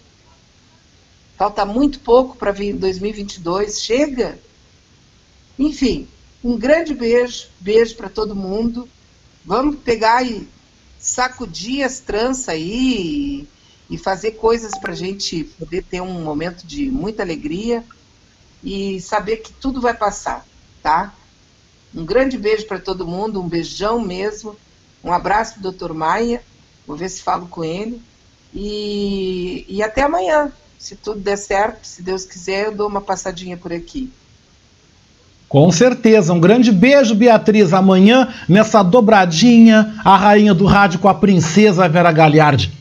[1.37, 3.83] Falta muito pouco para vir em 2022.
[3.83, 4.39] Chega!
[5.59, 6.09] Enfim,
[6.43, 8.89] um grande beijo, beijo para todo mundo.
[9.45, 10.49] Vamos pegar e
[10.99, 13.47] sacudir as tranças aí
[13.91, 17.85] e, fazer coisas para a gente poder ter um momento de muita alegria
[18.63, 20.47] e saber que tudo vai passar,
[20.83, 21.15] tá?
[21.95, 24.57] Um grande beijo para todo mundo, um beijão mesmo.
[25.03, 25.93] Um abraço do Dr.
[25.93, 26.43] Maia.
[26.87, 28.03] Vou ver se falo com ele.
[28.53, 30.51] E, e até amanhã.
[30.79, 34.11] Se tudo der certo, se Deus quiser, eu dou uma passadinha por aqui.
[35.49, 36.33] Com certeza.
[36.33, 37.73] Um grande beijo, Beatriz.
[37.73, 42.73] Amanhã, nessa dobradinha, a rainha do rádio com a princesa Vera Galhardi.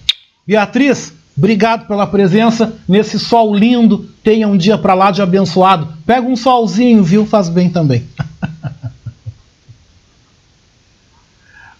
[0.46, 4.10] Beatriz, obrigado pela presença nesse sol lindo.
[4.24, 5.88] Tenha um dia para lá de abençoado.
[6.06, 7.26] Pega um solzinho, viu?
[7.26, 8.04] Faz bem também.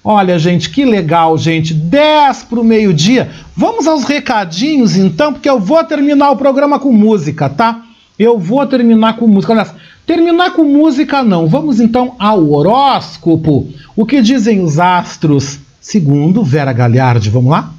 [0.04, 1.74] Olha, gente, que legal, gente.
[1.74, 3.32] 10 para o meio-dia.
[3.56, 7.84] Vamos aos recadinhos, então, porque eu vou terminar o programa com música, tá?
[8.20, 9.54] Eu vou terminar com música.
[9.54, 11.48] Olha, terminar com música não.
[11.48, 13.70] Vamos então ao horóscopo.
[13.96, 17.30] O que dizem os astros, segundo Vera Galhardi.
[17.30, 17.72] Vamos lá?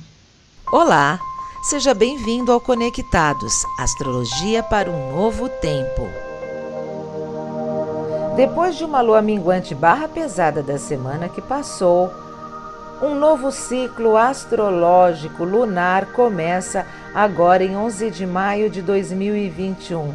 [0.72, 1.18] Olá,
[1.68, 6.23] seja bem-vindo ao Conectados Astrologia para um Novo Tempo.
[8.37, 12.12] Depois de uma lua minguante barra pesada da semana que passou,
[13.01, 20.12] um novo ciclo astrológico lunar começa agora em 11 de maio de 2021.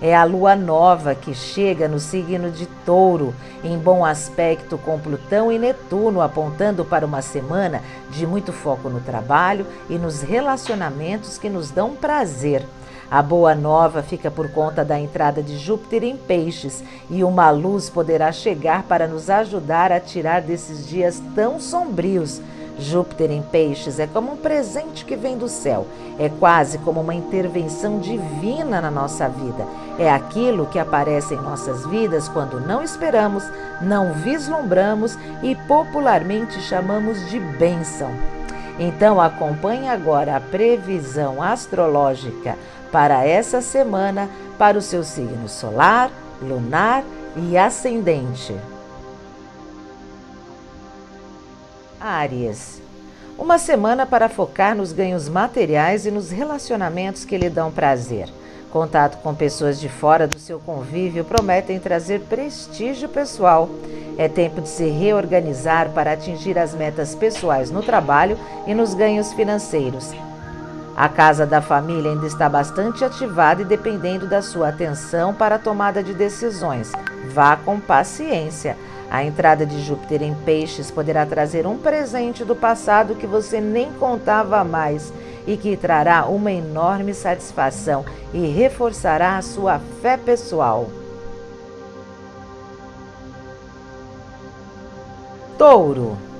[0.00, 5.52] É a lua nova que chega no signo de Touro, em bom aspecto com Plutão
[5.52, 11.48] e Netuno, apontando para uma semana de muito foco no trabalho e nos relacionamentos que
[11.48, 12.66] nos dão prazer.
[13.12, 17.90] A boa nova fica por conta da entrada de Júpiter em Peixes e uma luz
[17.90, 22.40] poderá chegar para nos ajudar a tirar desses dias tão sombrios.
[22.78, 25.86] Júpiter em Peixes é como um presente que vem do céu,
[26.18, 29.66] é quase como uma intervenção divina na nossa vida.
[29.98, 33.44] É aquilo que aparece em nossas vidas quando não esperamos,
[33.82, 38.10] não vislumbramos e popularmente chamamos de bênção.
[38.78, 42.56] Então acompanhe agora a previsão astrológica
[42.92, 44.28] para essa semana
[44.58, 47.02] para o seu signo solar, lunar
[47.36, 48.54] e ascendente.
[51.98, 52.82] Áries.
[53.38, 58.28] Uma semana para focar nos ganhos materiais e nos relacionamentos que lhe dão prazer.
[58.70, 63.68] Contato com pessoas de fora do seu convívio prometem trazer prestígio pessoal.
[64.16, 69.32] É tempo de se reorganizar para atingir as metas pessoais no trabalho e nos ganhos
[69.32, 70.12] financeiros.
[70.94, 75.58] A casa da família ainda está bastante ativada e dependendo da sua atenção para a
[75.58, 76.92] tomada de decisões.
[77.32, 78.76] Vá com paciência.
[79.10, 83.92] A entrada de Júpiter em Peixes poderá trazer um presente do passado que você nem
[83.92, 85.12] contava mais
[85.46, 90.88] e que trará uma enorme satisfação e reforçará a sua fé pessoal.
[95.58, 96.31] Touro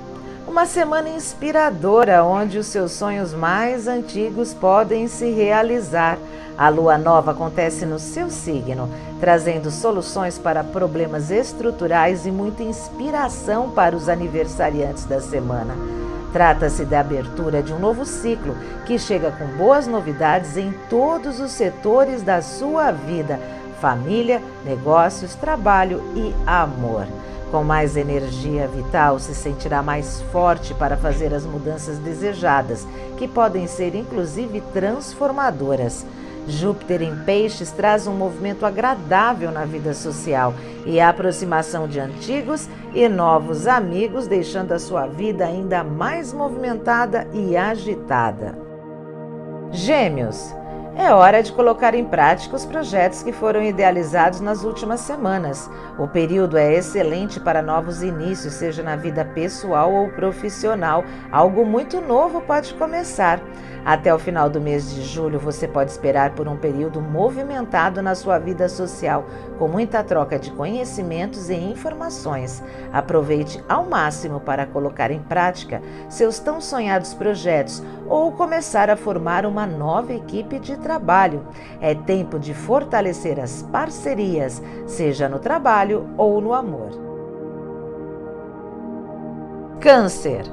[0.53, 6.15] uma semana inspiradora onde os seus sonhos mais antigos podem se realizar.
[6.55, 8.87] A lua nova acontece no seu signo,
[9.19, 15.73] trazendo soluções para problemas estruturais e muita inspiração para os aniversariantes da semana.
[16.31, 21.49] Trata-se da abertura de um novo ciclo que chega com boas novidades em todos os
[21.49, 23.39] setores da sua vida:
[23.81, 27.07] família, negócios, trabalho e amor.
[27.53, 32.83] Com mais energia vital, se sentirá mais forte para fazer as mudanças desejadas,
[33.15, 36.03] que podem ser inclusive transformadoras.
[36.47, 40.51] Júpiter em Peixes traz um movimento agradável na vida social
[40.83, 47.27] e a aproximação de antigos e novos amigos, deixando a sua vida ainda mais movimentada
[47.33, 48.57] e agitada.
[49.69, 50.55] Gêmeos.
[50.95, 55.67] É hora de colocar em prática os projetos que foram idealizados nas últimas semanas.
[55.97, 61.03] O período é excelente para novos inícios, seja na vida pessoal ou profissional.
[61.31, 63.41] Algo muito novo pode começar.
[63.85, 68.15] Até o final do mês de julho, você pode esperar por um período movimentado na
[68.15, 69.25] sua vida social,
[69.59, 72.63] com muita troca de conhecimentos e informações.
[72.93, 79.45] Aproveite ao máximo para colocar em prática seus tão sonhados projetos ou começar a formar
[79.45, 81.45] uma nova equipe de trabalho.
[81.81, 86.91] É tempo de fortalecer as parcerias, seja no trabalho ou no amor.
[89.81, 90.45] Câncer.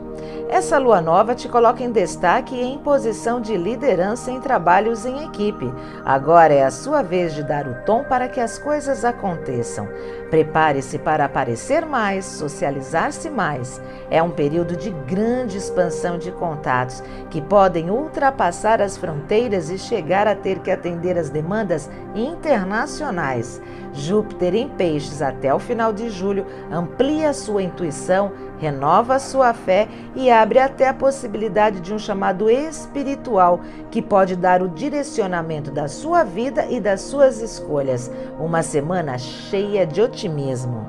[0.52, 5.24] Essa lua nova te coloca em destaque e em posição de liderança em trabalhos em
[5.24, 5.72] equipe.
[6.04, 9.88] Agora é a sua vez de dar o tom para que as coisas aconteçam.
[10.28, 13.80] Prepare-se para aparecer mais, socializar-se mais.
[14.10, 20.26] É um período de grande expansão de contatos que podem ultrapassar as fronteiras e chegar
[20.26, 23.62] a ter que atender as demandas internacionais.
[23.92, 30.30] Júpiter em Peixes até o final de julho amplia sua intuição, renova sua fé e
[30.40, 36.24] abre até a possibilidade de um chamado espiritual que pode dar o direcionamento da sua
[36.24, 38.10] vida e das suas escolhas.
[38.38, 40.88] Uma semana cheia de otimismo.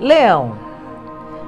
[0.00, 0.58] Leão.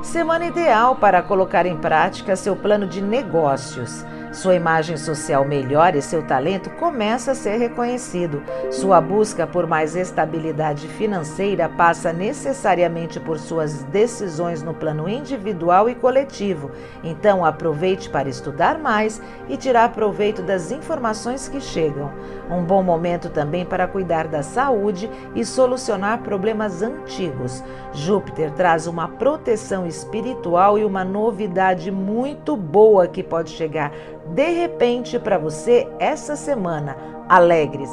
[0.02, 4.04] Semana ideal para colocar em prática seu plano de negócios.
[4.32, 8.42] Sua imagem social melhora e seu talento começa a ser reconhecido.
[8.70, 15.94] Sua busca por mais estabilidade financeira passa necessariamente por suas decisões no plano individual e
[15.94, 16.70] coletivo.
[17.04, 22.10] Então, aproveite para estudar mais e tirar proveito das informações que chegam.
[22.50, 27.62] Um bom momento também para cuidar da saúde e solucionar problemas antigos.
[27.92, 33.92] Júpiter traz uma proteção espiritual e uma novidade muito boa que pode chegar
[34.32, 36.96] de repente para você essa semana.
[37.28, 37.90] Alegres.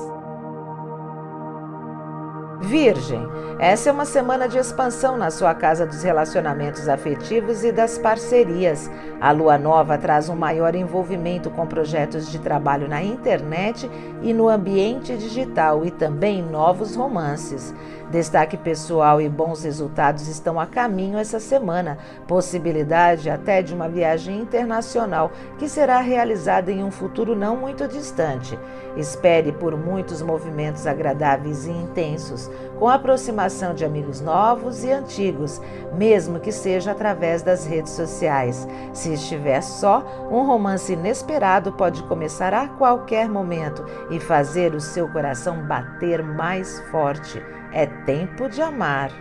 [2.61, 3.21] Virgem,
[3.57, 8.91] essa é uma semana de expansão na sua casa dos relacionamentos afetivos e das parcerias.
[9.19, 13.89] A lua nova traz um maior envolvimento com projetos de trabalho na internet
[14.21, 17.73] e no ambiente digital e também novos romances.
[18.09, 24.39] Destaque pessoal e bons resultados estão a caminho essa semana, possibilidade até de uma viagem
[24.39, 28.57] internacional que será realizada em um futuro não muito distante.
[28.97, 35.61] Espere por muitos movimentos agradáveis e intensos, com a aproximação de amigos novos e antigos,
[35.93, 38.67] mesmo que seja através das redes sociais.
[38.91, 45.07] Se estiver só, um romance inesperado pode começar a qualquer momento e fazer o seu
[45.09, 47.58] coração bater mais forte.
[47.71, 49.11] É tempo de amar.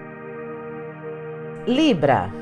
[1.67, 2.33] Libra.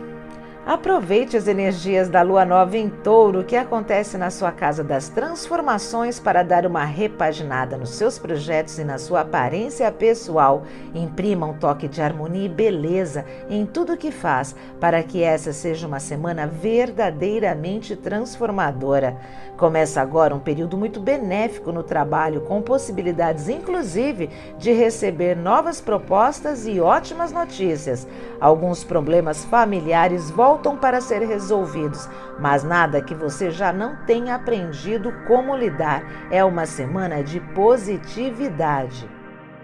[0.67, 6.19] Aproveite as energias da lua nova em touro que acontece na sua casa das transformações
[6.19, 10.65] para dar uma repaginada nos seus projetos e na sua aparência pessoal.
[10.93, 15.87] Imprima um toque de harmonia e beleza em tudo que faz para que essa seja
[15.87, 19.17] uma semana verdadeiramente transformadora.
[19.57, 26.67] Começa agora um período muito benéfico no trabalho, com possibilidades inclusive de receber novas propostas
[26.67, 28.05] e ótimas notícias.
[28.41, 34.35] Alguns problemas familiares voltam voltam para ser resolvidos, mas nada que você já não tenha
[34.35, 36.03] aprendido como lidar.
[36.31, 39.07] É uma semana de positividade.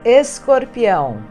[0.05, 1.22] Escorpião.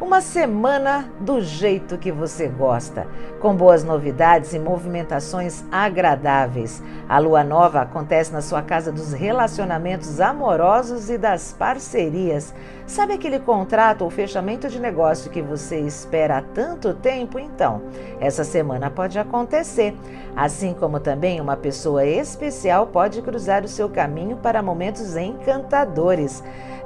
[0.00, 3.06] Uma semana do jeito que você gosta,
[3.40, 6.82] com boas novidades e movimentações agradáveis.
[7.08, 12.52] A lua nova acontece na sua casa dos relacionamentos amorosos e das parcerias.
[12.86, 17.36] Sabe aquele contrato ou fechamento de negócio que você espera há tanto tempo?
[17.36, 17.82] Então,
[18.20, 19.92] essa semana pode acontecer.
[20.36, 26.44] Assim como também uma pessoa especial pode cruzar o seu caminho para momentos encantadores.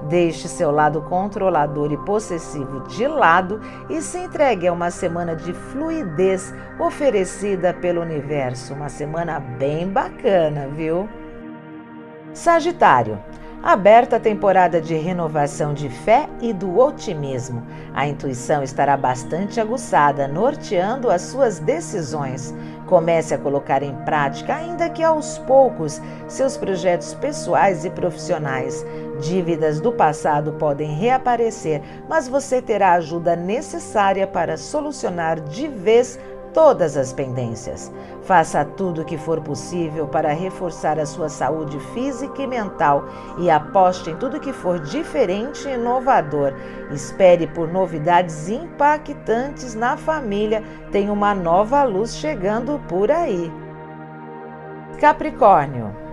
[0.08, 5.52] Deixe seu lado controlador e possessivo de lado e se entregue a uma semana de
[5.52, 8.72] fluidez oferecida pelo universo.
[8.72, 11.06] Uma semana bem bacana, viu?
[12.32, 13.18] Sagitário.
[13.62, 17.62] Aberta a temporada de renovação de fé e do otimismo.
[17.92, 22.54] A intuição estará bastante aguçada, norteando as suas decisões.
[22.86, 28.84] Comece a colocar em prática, ainda que aos poucos, seus projetos pessoais e profissionais.
[29.20, 36.18] Dívidas do passado podem reaparecer, mas você terá a ajuda necessária para solucionar de vez
[36.52, 37.92] todas as pendências.
[38.22, 43.04] Faça tudo o que for possível para reforçar a sua saúde física e mental
[43.38, 46.52] e aposte em tudo que for diferente e inovador.
[46.90, 50.62] Espere por novidades impactantes na família.
[50.90, 53.52] Tem uma nova luz chegando por aí.
[55.00, 56.09] Capricórnio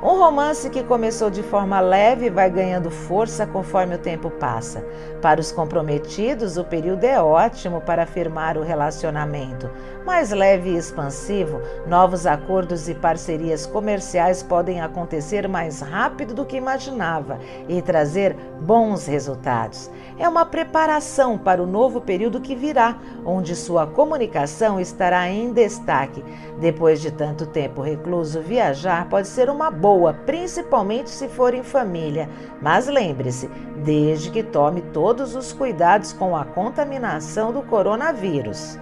[0.00, 4.84] um romance que começou de forma leve vai ganhando força conforme o tempo passa.
[5.20, 9.68] Para os comprometidos, o período é ótimo para afirmar o relacionamento.
[10.06, 16.56] Mais leve e expansivo, novos acordos e parcerias comerciais podem acontecer mais rápido do que
[16.56, 19.90] imaginava e trazer bons resultados.
[20.16, 26.24] É uma preparação para o novo período que virá, onde sua comunicação estará em destaque.
[26.60, 31.62] Depois de tanto tempo recluso, viajar pode ser uma boa boa, principalmente se for em
[31.62, 32.28] família.
[32.60, 33.48] Mas lembre-se,
[33.82, 38.78] desde que tome todos os cuidados com a contaminação do coronavírus.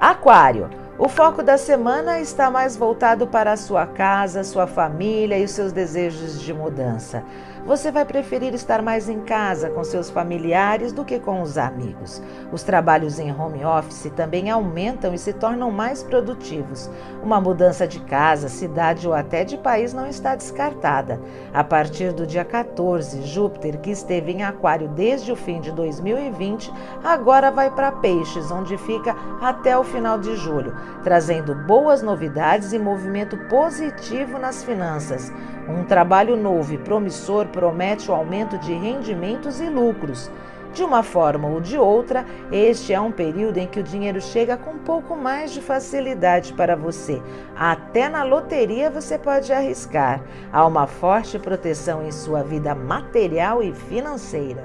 [0.00, 0.70] Aquário.
[0.98, 5.50] O foco da semana está mais voltado para a sua casa, sua família e os
[5.50, 7.22] seus desejos de mudança.
[7.68, 12.22] Você vai preferir estar mais em casa com seus familiares do que com os amigos.
[12.50, 16.90] Os trabalhos em home office também aumentam e se tornam mais produtivos.
[17.22, 21.20] Uma mudança de casa, cidade ou até de país não está descartada.
[21.52, 26.72] A partir do dia 14, Júpiter, que esteve em Aquário desde o fim de 2020,
[27.04, 32.78] agora vai para Peixes, onde fica até o final de julho, trazendo boas novidades e
[32.78, 35.30] movimento positivo nas finanças.
[35.68, 40.30] Um trabalho novo e promissor promete o aumento de rendimentos e lucros.
[40.72, 44.56] De uma forma ou de outra, este é um período em que o dinheiro chega
[44.56, 47.20] com um pouco mais de facilidade para você.
[47.56, 50.22] Até na loteria você pode arriscar.
[50.52, 54.64] Há uma forte proteção em sua vida material e financeira.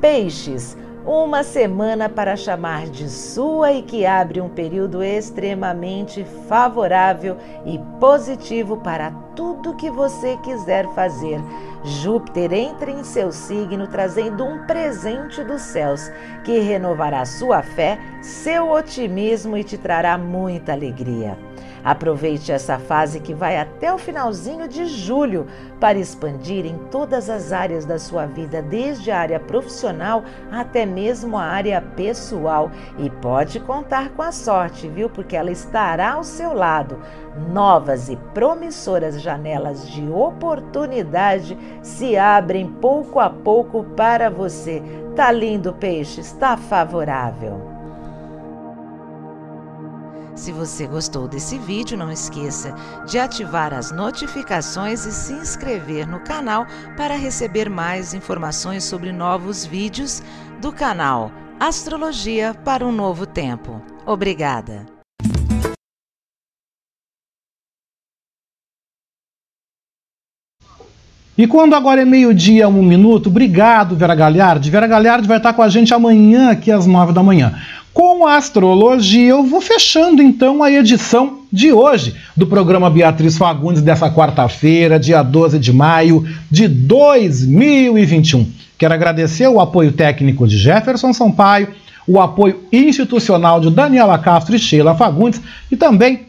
[0.00, 0.76] Peixes,
[1.06, 8.78] uma semana para chamar de sua e que abre um período extremamente favorável e positivo
[8.78, 11.40] para tudo que você quiser fazer.
[11.84, 16.10] Júpiter entra em seu signo trazendo um presente dos céus
[16.42, 21.45] que renovará sua fé, seu otimismo e te trará muita alegria.
[21.86, 25.46] Aproveite essa fase que vai até o finalzinho de julho
[25.78, 31.38] para expandir em todas as áreas da sua vida, desde a área profissional até mesmo
[31.38, 32.72] a área pessoal.
[32.98, 35.08] E pode contar com a sorte, viu?
[35.08, 36.98] Porque ela estará ao seu lado.
[37.52, 44.82] Novas e promissoras janelas de oportunidade se abrem pouco a pouco para você.
[45.14, 47.75] Tá lindo, peixe, está favorável.
[50.36, 52.74] Se você gostou desse vídeo, não esqueça
[53.08, 59.64] de ativar as notificações e se inscrever no canal para receber mais informações sobre novos
[59.64, 60.22] vídeos
[60.60, 63.80] do canal Astrologia para um Novo Tempo.
[64.04, 64.84] Obrigada!
[71.38, 74.70] E quando agora é meio-dia, um minuto, obrigado, Vera Galhardi.
[74.70, 77.54] Vera Galhardi vai estar com a gente amanhã, aqui às nove da manhã.
[77.96, 83.80] Com a astrologia, eu vou fechando então a edição de hoje do programa Beatriz Fagundes
[83.80, 88.52] dessa quarta-feira, dia 12 de maio de 2021.
[88.76, 91.68] Quero agradecer o apoio técnico de Jefferson Sampaio,
[92.06, 95.40] o apoio institucional de Daniela Castro e Sheila Fagundes
[95.72, 96.26] e também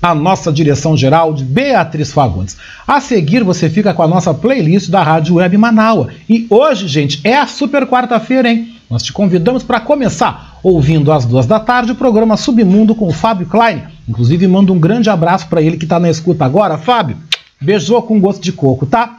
[0.00, 2.56] a nossa direção geral de Beatriz Fagundes.
[2.86, 6.10] A seguir, você fica com a nossa playlist da Rádio Web Manaua.
[6.28, 8.76] E hoje, gente, é a super quarta-feira, hein?
[8.88, 13.12] Nós te convidamos para começar ouvindo às duas da tarde o programa Submundo com o
[13.12, 13.82] Fábio Klein.
[14.08, 16.78] Inclusive, manda um grande abraço para ele que está na escuta agora.
[16.78, 17.16] Fábio,
[17.60, 19.18] beijou com gosto de coco, tá?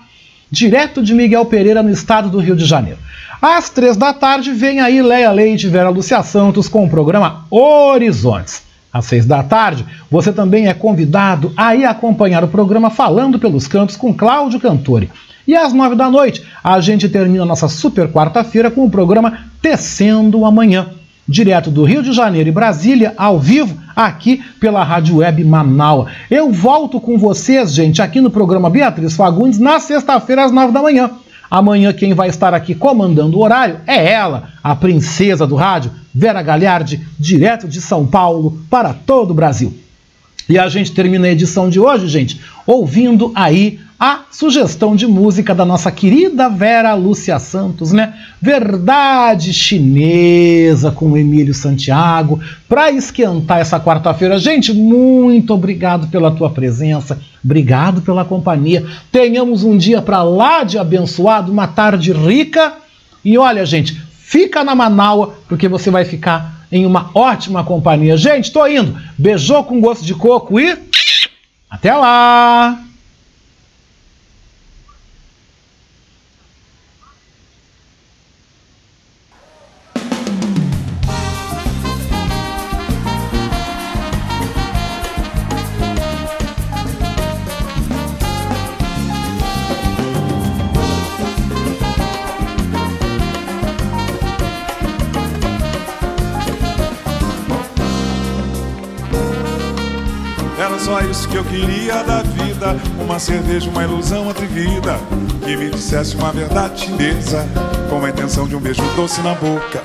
[0.49, 2.99] Direto de Miguel Pereira, no estado do Rio de Janeiro.
[3.41, 7.45] Às três da tarde vem aí Leia Leite e Vera Lúcia Santos com o programa
[7.49, 8.63] Horizontes.
[8.93, 13.67] Às seis da tarde, você também é convidado a ir acompanhar o programa Falando pelos
[13.67, 15.09] Cantos com Cláudio Cantori.
[15.47, 20.45] E às nove da noite, a gente termina nossa super quarta-feira com o programa Tecendo
[20.45, 20.91] Amanhã,
[21.27, 26.09] direto do Rio de Janeiro e Brasília, ao vivo, aqui pela Rádio Web Manaus.
[26.29, 30.81] Eu volto com vocês, gente, aqui no programa Beatriz Fagundes, na sexta-feira, às nove da
[30.81, 31.11] manhã.
[31.49, 36.41] Amanhã quem vai estar aqui comandando o horário é ela, a princesa do rádio, Vera
[36.41, 39.73] Galhardi, direto de São Paulo para todo o Brasil.
[40.49, 45.55] E a gente termina a edição de hoje, gente, ouvindo aí a sugestão de música
[45.55, 48.13] da nossa querida Vera Lúcia Santos, né?
[48.41, 52.37] Verdade Chinesa com Emílio Santiago,
[52.67, 54.37] para esquentar essa quarta-feira.
[54.37, 58.85] Gente, muito obrigado pela tua presença, obrigado pela companhia.
[59.09, 62.73] Tenhamos um dia para lá de abençoado, uma tarde rica.
[63.23, 68.17] E olha, gente, fica na Manaua, porque você vai ficar em uma ótima companhia.
[68.17, 68.97] Gente, tô indo.
[69.17, 70.77] Beijou com gosto de coco e
[71.69, 72.83] até lá!
[100.83, 102.75] Só isso que eu queria da vida.
[102.99, 104.99] Uma cerveja, uma ilusão atrevida.
[105.41, 107.47] Que me dissesse uma verdade chinesa.
[107.89, 109.81] Com a intenção de um beijo doce na boca.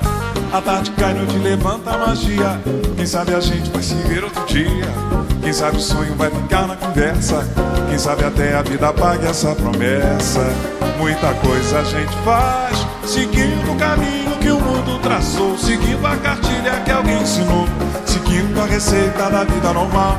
[0.51, 2.59] A tarde cai, noite levanta a magia.
[2.97, 4.87] Quem sabe a gente vai se ver outro dia.
[5.41, 7.47] Quem sabe o sonho vai ficar na conversa.
[7.87, 10.45] Quem sabe até a vida pague essa promessa.
[10.97, 15.57] Muita coisa a gente faz Seguindo o caminho que o mundo traçou.
[15.57, 17.65] Seguindo a cartilha que alguém ensinou.
[18.05, 20.17] Seguindo a receita da vida normal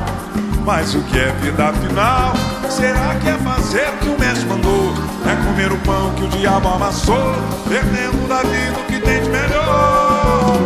[0.65, 2.33] mas o que é vida afinal?
[2.69, 4.93] Será que é fazer o que o mestre mandou?
[5.25, 7.35] É comer o pão que o diabo amassou?
[7.67, 10.57] Perdendo da vida o que tem de melhor?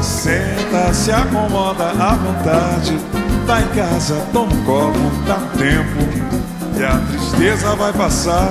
[0.00, 2.98] Senta, se acomoda à vontade.
[3.46, 6.32] Tá em casa, toma um copo, dá tempo.
[6.78, 8.50] E a tristeza vai passar.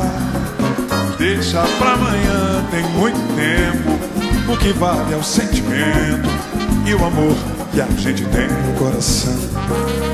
[1.18, 4.52] Deixa pra amanhã, tem muito tempo.
[4.52, 6.30] O que vale é o sentimento
[6.86, 7.36] e o amor
[7.72, 10.11] que a gente tem no coração.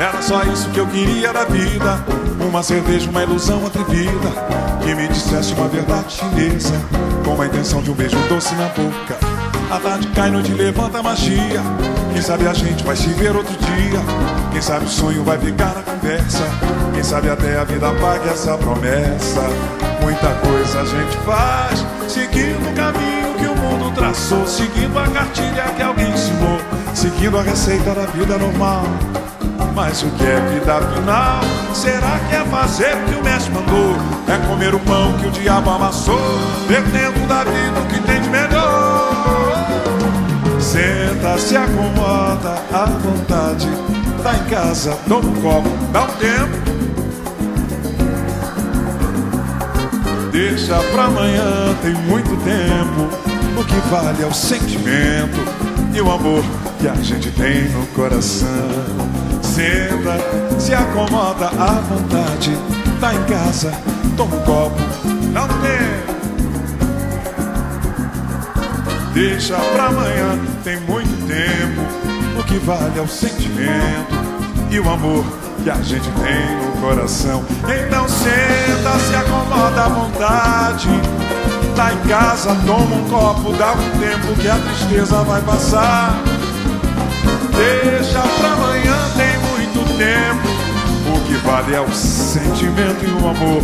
[0.00, 2.02] Era só isso que eu queria da vida.
[2.48, 4.30] Uma cerveja, uma ilusão atrevida.
[4.82, 6.72] Que me dissesse uma verdade chinesa.
[7.22, 9.18] Com a intenção de um beijo doce na boca.
[9.70, 11.60] A tarde cai, noite levanta a magia.
[12.14, 14.00] Quem sabe a gente vai se ver outro dia.
[14.50, 16.44] Quem sabe o sonho vai ficar na conversa.
[16.94, 19.42] Quem sabe até a vida pague essa promessa.
[20.00, 24.46] Muita coisa a gente faz Seguindo o caminho que o mundo traçou.
[24.46, 26.58] Seguindo a cartilha que alguém ensinou.
[26.94, 28.84] Seguindo a receita da vida normal
[29.74, 31.40] mas o que é vida afinal?
[31.74, 33.96] Será que é fazer o que o mestre mandou?
[34.28, 36.20] É comer o pão que o diabo amassou?
[36.66, 39.10] Perdendo da vida o que tem de melhor?
[40.60, 43.68] Senta, se acomoda à vontade.
[44.22, 46.70] Tá em casa, toma um copo, dá um tempo.
[50.30, 53.30] Deixa pra amanhã, tem muito tempo.
[53.58, 55.40] O que vale é o sentimento
[55.92, 56.44] e o amor
[56.78, 59.09] que a gente tem no coração.
[59.60, 60.16] Senta,
[60.58, 62.56] se acomoda à vontade.
[62.98, 63.70] Tá em casa,
[64.16, 64.80] toma um copo,
[65.34, 66.00] não tem.
[69.12, 71.82] Deixa pra amanhã, tem muito tempo.
[72.38, 74.14] O que vale é o sentimento
[74.70, 75.26] e o amor
[75.62, 77.44] que a gente tem no coração.
[77.64, 80.88] Então senta, se acomoda à vontade.
[81.76, 86.18] Tá em casa, toma um copo, dá um tempo que a tristeza vai passar.
[87.54, 88.79] Deixa pra amanhã,
[91.60, 93.62] vale é o sentimento e o amor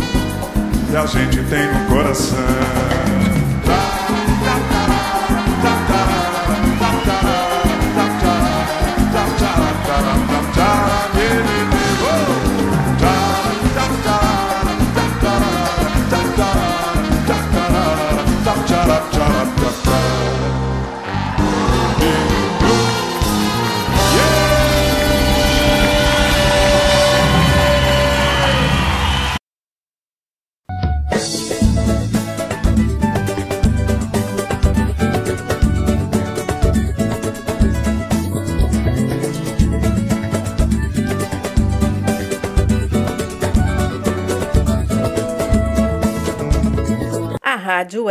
[0.89, 3.26] que a gente tem no coração.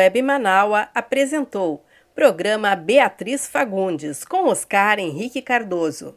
[0.06, 1.84] Web Manaua apresentou
[2.14, 6.14] programa Beatriz Fagundes com Oscar Henrique Cardoso.